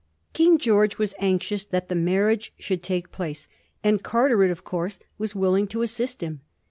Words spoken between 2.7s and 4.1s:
take place, and